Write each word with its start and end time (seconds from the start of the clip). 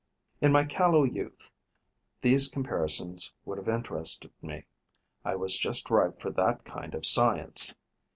In 0.41 0.51
my 0.51 0.65
callow 0.65 1.03
youth, 1.03 1.51
these 2.23 2.47
comparisons 2.47 3.31
would 3.45 3.59
have 3.59 3.69
interested 3.69 4.31
me: 4.41 4.65
I 5.23 5.35
was 5.35 5.59
just 5.59 5.91
ripe 5.91 6.19
for 6.19 6.31
that 6.31 6.65
kind 6.65 6.95
of 6.95 7.05
science. 7.05 7.75